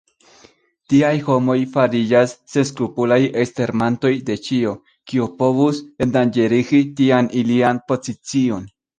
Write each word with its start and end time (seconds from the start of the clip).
Tiaj 0.91 1.09
homoj 1.25 1.55
fariĝas 1.73 2.31
senskrupulaj 2.53 3.17
ekstermantoj 3.43 4.11
de 4.29 4.37
ĉio, 4.47 4.71
kio 5.11 5.27
povus 5.41 5.81
endanĝerigi 6.07 6.81
tian 7.01 7.29
ilian 7.43 7.81
pozicion. 7.93 8.65